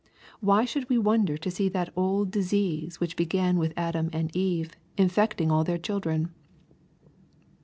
Why 0.39 0.65
should 0.65 0.89
we 0.89 0.97
wonder 0.97 1.37
to 1.37 1.51
see 1.51 1.69
that 1.69 1.93
old 1.95 2.31
disease 2.31 2.99
which 2.99 3.15
began 3.15 3.59
with 3.59 3.71
Adam 3.77 4.09
and 4.11 4.35
Eve 4.35 4.75
infecting 4.97 5.51
all 5.51 5.63
their 5.63 5.77
chiidren 5.77 6.31